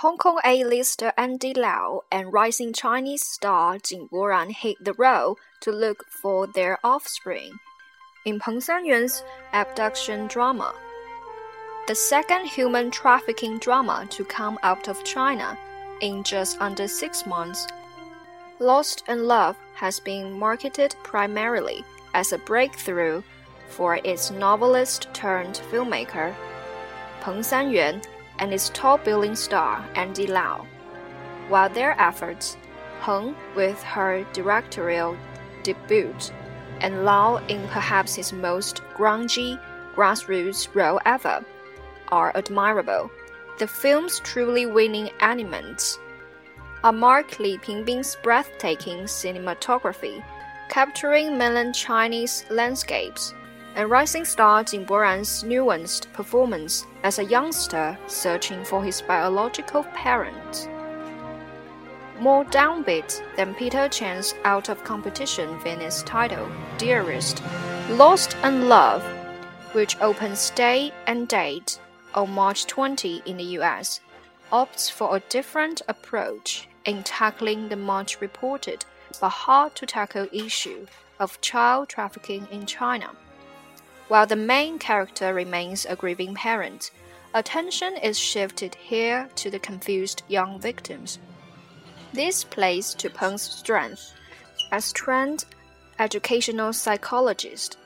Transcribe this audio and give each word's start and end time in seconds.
Hong 0.00 0.16
Kong 0.16 0.40
A-lister 0.46 1.12
Andy 1.18 1.52
Lau 1.52 2.04
and 2.10 2.32
rising 2.32 2.72
Chinese 2.72 3.20
star 3.20 3.76
Jing 3.76 4.08
Boran 4.10 4.50
hit 4.50 4.82
the 4.82 4.94
road 4.94 5.36
to 5.60 5.70
look 5.70 6.06
for 6.08 6.46
their 6.46 6.78
offspring 6.82 7.58
in 8.24 8.40
Peng 8.40 8.60
Sanyuan's 8.60 9.22
abduction 9.52 10.26
drama. 10.26 10.72
The 11.86 11.94
second 11.94 12.46
human 12.46 12.90
trafficking 12.90 13.58
drama 13.58 14.06
to 14.08 14.24
come 14.24 14.58
out 14.62 14.88
of 14.88 15.04
China 15.04 15.58
in 16.00 16.24
just 16.24 16.58
under 16.62 16.88
six 16.88 17.26
months. 17.26 17.66
Lost 18.58 19.04
and 19.06 19.28
Love 19.28 19.58
has 19.74 20.00
been 20.00 20.32
marketed 20.32 20.96
primarily 21.02 21.84
as 22.14 22.32
a 22.32 22.38
breakthrough 22.38 23.22
for 23.68 23.96
its 23.96 24.30
novelist 24.30 25.08
turned 25.12 25.60
filmmaker, 25.70 26.34
Peng 27.20 27.42
Sanyuan 27.42 28.02
and 28.40 28.52
its 28.52 28.70
top 28.70 29.04
billing 29.04 29.36
star 29.36 29.86
Andy 29.94 30.26
Lau. 30.26 30.66
While 31.48 31.68
their 31.68 32.00
efforts, 32.00 32.56
Peng 33.00 33.34
with 33.54 33.82
her 33.82 34.26
directorial 34.32 35.16
debut, 35.62 36.14
and 36.80 37.04
Lau 37.04 37.36
in 37.48 37.66
perhaps 37.68 38.14
his 38.14 38.32
most 38.32 38.82
grungy 38.94 39.60
grassroots 39.94 40.74
role 40.74 41.00
ever, 41.04 41.44
are 42.08 42.32
admirable. 42.34 43.10
The 43.58 43.66
film's 43.66 44.20
truly 44.20 44.66
winning 44.66 45.10
elements 45.20 45.98
are 46.82 46.92
Mark 46.92 47.38
Lee 47.38 47.58
Pingbing's 47.58 48.16
breathtaking 48.22 49.00
cinematography, 49.04 50.24
capturing 50.70 51.36
mainland 51.36 51.74
Chinese 51.74 52.44
landscapes 52.48 53.34
and 53.74 53.90
rising 53.90 54.24
star 54.24 54.64
Jing 54.64 54.84
Boran's 54.84 55.44
nuanced 55.44 56.12
performance 56.12 56.86
as 57.02 57.18
a 57.18 57.24
youngster 57.24 57.96
searching 58.06 58.64
for 58.64 58.82
his 58.82 59.02
biological 59.02 59.84
parent. 59.84 60.68
More 62.18 62.44
downbeat 62.44 63.22
than 63.36 63.54
Peter 63.54 63.88
Chan's 63.88 64.34
out 64.44 64.68
of 64.68 64.84
competition 64.84 65.58
Venice 65.60 66.02
title, 66.02 66.48
Dearest, 66.76 67.42
Lost 67.90 68.36
and 68.42 68.68
Love, 68.68 69.02
which 69.72 69.98
opens 70.00 70.50
day 70.50 70.92
and 71.06 71.28
date 71.28 71.78
on 72.14 72.30
March 72.30 72.66
20 72.66 73.22
in 73.24 73.36
the 73.36 73.58
US, 73.60 74.00
opts 74.52 74.90
for 74.90 75.16
a 75.16 75.20
different 75.28 75.80
approach 75.88 76.68
in 76.84 77.02
tackling 77.04 77.68
the 77.68 77.76
much 77.76 78.20
reported 78.20 78.84
but 79.20 79.28
hard 79.28 79.74
to 79.76 79.86
tackle 79.86 80.28
issue 80.32 80.86
of 81.18 81.40
child 81.40 81.88
trafficking 81.88 82.46
in 82.50 82.66
China. 82.66 83.10
While 84.10 84.26
the 84.26 84.34
main 84.34 84.80
character 84.80 85.32
remains 85.32 85.86
a 85.86 85.94
grieving 85.94 86.34
parent, 86.34 86.90
attention 87.32 87.96
is 87.96 88.18
shifted 88.18 88.74
here 88.74 89.28
to 89.36 89.52
the 89.52 89.60
confused 89.60 90.24
young 90.26 90.58
victims. 90.58 91.20
This 92.12 92.42
plays 92.42 92.92
to 92.94 93.08
Peng's 93.08 93.42
strength 93.42 94.12
as 94.72 94.92
trained 94.92 95.44
educational 96.00 96.72
psychologist. 96.72 97.78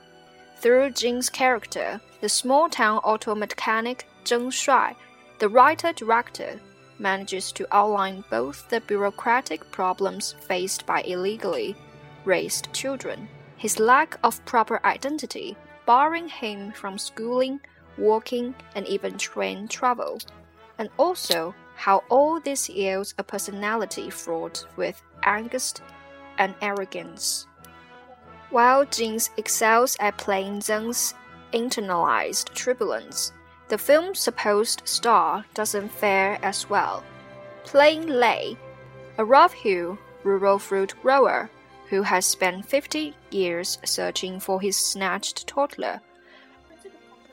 Through 0.57 0.93
Jing's 0.93 1.29
character, 1.29 2.01
the 2.23 2.31
small 2.31 2.71
town 2.71 3.01
auto 3.05 3.35
mechanic 3.35 4.07
Zheng 4.25 4.51
Shuai, 4.51 4.97
the 5.41 5.51
writer 5.51 5.93
director 5.93 6.59
manages 6.99 7.53
to 7.53 7.69
outline 7.71 8.25
both 8.31 8.67
the 8.71 8.81
bureaucratic 8.81 9.71
problems 9.71 10.37
faced 10.49 10.87
by 10.87 11.03
illegally 11.03 11.77
raised 12.25 12.73
children, 12.73 13.29
his 13.59 13.79
lack 13.79 14.19
of 14.25 14.43
proper 14.47 14.81
identity, 14.87 15.55
barring 15.87 16.29
him 16.29 16.73
from 16.73 16.99
schooling, 16.99 17.61
working, 17.99 18.55
and 18.75 18.87
even 18.87 19.17
train 19.19 19.69
travel, 19.69 20.19
and 20.79 20.89
also 20.99 21.55
how 21.77 22.03
all 22.09 22.41
this 22.41 22.69
yields 22.69 23.15
a 23.19 23.23
personality 23.23 24.11
fraught 24.11 24.67
with 24.77 25.03
angst 25.25 25.81
and 26.39 26.55
arrogance. 26.63 27.47
While 28.51 28.85
Jing 28.85 29.21
excels 29.37 29.97
at 30.01 30.17
playing 30.17 30.61
Zheng's 30.61 31.15
internalized 31.53 32.55
turbulence, 32.55 33.33
the 33.69 33.79
film's 33.79 34.21
supposed 34.21 34.83
star 34.85 35.45
doesn't 35.55 35.91
fare 35.91 36.39
as 36.43 36.69
well. 36.69 37.03
Playing 37.65 38.07
Lei, 38.07 38.57
a 39.19 39.25
rough-hew 39.25 39.99
rural 40.23 40.59
fruit 40.59 40.95
grower 41.03 41.51
who 41.91 42.03
has 42.03 42.25
spent 42.25 42.67
50 42.67 43.15
years 43.31 43.79
searching 43.85 44.41
for 44.41 44.61
his 44.61 44.77
snatched 44.77 45.47
toddler. 45.47 46.01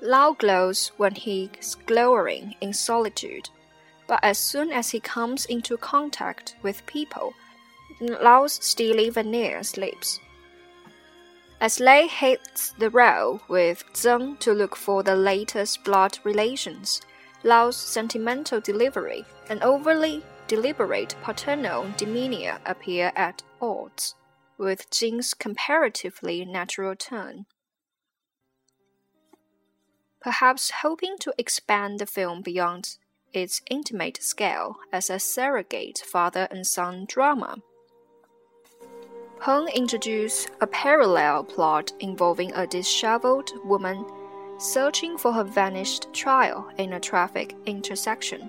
Lau 0.01 0.33
glows 0.33 0.91
when 0.97 1.15
he's 1.15 1.75
glowering 1.85 2.55
in 2.59 2.73
solitude, 2.73 3.49
but 4.07 4.19
as 4.23 4.37
soon 4.37 4.71
as 4.71 4.89
he 4.89 4.99
comes 4.99 5.45
into 5.45 5.77
contact 5.77 6.55
with 6.63 6.85
people, 6.85 7.33
Lau's 7.99 8.53
steely 8.53 9.09
veneer 9.09 9.63
slips. 9.63 10.19
As 11.59 11.79
Lei 11.79 12.07
hits 12.07 12.73
the 12.79 12.89
road 12.89 13.41
with 13.47 13.83
Zheng 13.93 14.39
to 14.39 14.53
look 14.53 14.75
for 14.75 15.03
the 15.03 15.15
latest 15.15 15.83
blood 15.83 16.17
relations, 16.23 17.01
Lau's 17.43 17.77
sentimental 17.77 18.59
delivery 18.59 19.23
and 19.49 19.61
overly 19.61 20.23
deliberate 20.47 21.15
paternal 21.23 21.85
demeanor 21.97 22.59
appear 22.65 23.11
at 23.15 23.43
odds 23.61 24.15
with 24.61 24.91
Jing's 24.91 25.33
comparatively 25.33 26.45
natural 26.45 26.95
turn. 26.95 27.45
Perhaps 30.21 30.71
hoping 30.83 31.17
to 31.19 31.33
expand 31.39 31.97
the 31.97 32.05
film 32.05 32.43
beyond 32.43 32.97
its 33.33 33.61
intimate 33.71 34.21
scale 34.21 34.75
as 34.93 35.09
a 35.09 35.17
surrogate 35.17 35.97
father 35.97 36.47
and 36.51 36.67
son 36.67 37.05
drama. 37.09 37.57
Peng 39.39 39.67
introduced 39.69 40.51
a 40.61 40.67
parallel 40.67 41.43
plot 41.43 41.91
involving 41.99 42.53
a 42.53 42.67
disheveled 42.67 43.51
woman 43.65 44.05
searching 44.59 45.17
for 45.17 45.33
her 45.33 45.43
vanished 45.43 46.13
child 46.13 46.65
in 46.77 46.93
a 46.93 46.99
traffic 46.99 47.55
intersection, 47.65 48.47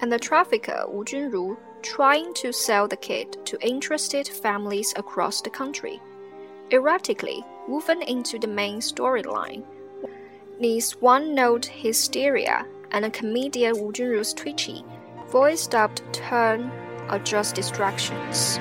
and 0.00 0.10
the 0.10 0.18
trafficker 0.18 0.86
Wu 0.88 1.04
Junru 1.04 1.58
trying 1.82 2.32
to 2.34 2.52
sell 2.52 2.88
the 2.88 2.96
kid 2.96 3.36
to 3.44 3.60
interested 3.60 4.26
families 4.28 4.94
across 4.96 5.40
the 5.42 5.50
country. 5.50 6.00
Erratically 6.70 7.44
woven 7.68 8.00
into 8.02 8.38
the 8.38 8.46
main 8.46 8.80
storyline, 8.80 9.64
Ni's 10.58 10.92
one-note 11.00 11.66
hysteria 11.66 12.64
and 12.92 13.04
a 13.04 13.10
comedian 13.10 13.78
Wu 13.78 13.92
Junru's 13.92 14.32
twitchy, 14.32 14.84
voiced-up 15.28 15.90
turn 16.12 16.70
are 17.08 17.18
just 17.18 17.54
distractions, 17.54 18.58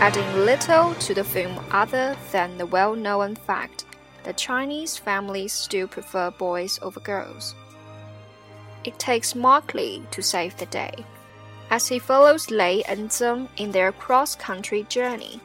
adding 0.00 0.44
little 0.44 0.94
to 0.94 1.14
the 1.14 1.24
film 1.24 1.64
other 1.70 2.16
than 2.32 2.58
the 2.58 2.66
well-known 2.66 3.36
fact 3.36 3.84
that 4.24 4.36
Chinese 4.36 4.96
families 4.96 5.52
still 5.52 5.86
prefer 5.86 6.30
boys 6.32 6.78
over 6.82 7.00
girls. 7.00 7.54
It 8.84 8.98
takes 8.98 9.34
Mark 9.34 9.74
Lee 9.74 10.02
to 10.10 10.22
save 10.22 10.56
the 10.56 10.66
day 10.66 11.04
as 11.70 11.88
he 11.88 11.98
follows 11.98 12.50
Lei 12.50 12.82
and 12.84 13.10
Zheng 13.10 13.48
in 13.56 13.70
their 13.72 13.92
cross-country 13.92 14.84
journey, 14.88 15.40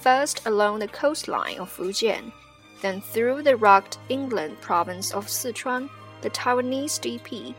first 0.00 0.46
along 0.46 0.78
the 0.78 0.88
coastline 0.88 1.58
of 1.58 1.74
Fujian, 1.74 2.32
then 2.80 3.00
through 3.00 3.42
the 3.42 3.56
rugged 3.56 3.96
inland 4.08 4.60
province 4.60 5.12
of 5.12 5.26
Sichuan, 5.26 5.88
the 6.22 6.30
Taiwanese 6.30 7.00
DP, 7.00 7.54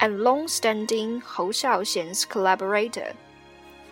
and 0.00 0.20
long-standing 0.20 1.20
Hou 1.20 1.50
Hsiao-hsien's 1.50 2.24
collaborator, 2.24 3.12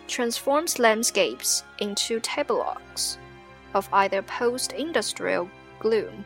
transforms 0.07 0.79
landscapes 0.79 1.63
into 1.79 2.19
tableaux 2.19 2.77
of 3.73 3.89
either 3.91 4.21
post-industrial 4.21 5.49
gloom 5.79 6.25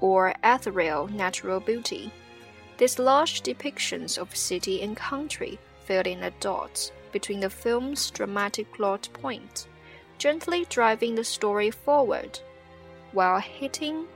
or 0.00 0.34
ethereal 0.44 1.08
natural 1.08 1.60
beauty. 1.60 2.12
These 2.76 2.98
large 2.98 3.42
depictions 3.42 4.18
of 4.18 4.36
city 4.36 4.82
and 4.82 4.96
country 4.96 5.58
fill 5.84 6.02
in 6.02 6.20
the 6.20 6.32
dots 6.40 6.92
between 7.12 7.40
the 7.40 7.50
film's 7.50 8.10
dramatic 8.10 8.72
plot 8.72 9.08
point, 9.12 9.66
gently 10.18 10.66
driving 10.68 11.14
the 11.14 11.24
story 11.24 11.70
forward 11.70 12.40
while 13.12 13.38
hitting 13.38 14.06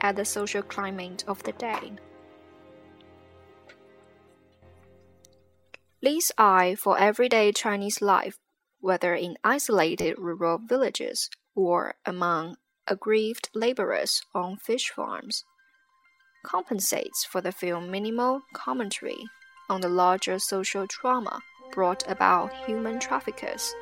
at 0.00 0.16
the 0.16 0.24
social 0.24 0.62
climate 0.62 1.24
of 1.26 1.42
the 1.44 1.52
day. 1.52 1.92
Lee's 6.02 6.30
eye 6.36 6.76
for 6.78 6.98
everyday 6.98 7.50
Chinese 7.50 8.02
life, 8.02 8.36
whether 8.80 9.14
in 9.14 9.38
isolated 9.42 10.18
rural 10.18 10.58
villages 10.58 11.30
or 11.54 11.94
among 12.04 12.56
aggrieved 12.86 13.48
laborers 13.54 14.20
on 14.34 14.58
fish 14.58 14.90
farms, 14.90 15.44
compensates 16.44 17.24
for 17.24 17.40
the 17.40 17.52
film's 17.52 17.90
minimal 17.90 18.42
commentary 18.52 19.24
on 19.68 19.80
the 19.80 19.88
larger 19.88 20.38
social 20.38 20.86
trauma 20.86 21.40
brought 21.72 22.08
about 22.08 22.52
human 22.66 22.98
traffickers 23.00 23.74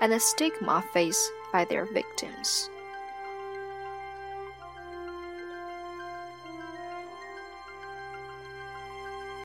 and 0.00 0.12
the 0.12 0.20
stigma 0.20 0.84
faced 0.92 1.30
by 1.52 1.64
their 1.64 1.86
victims. 1.86 2.70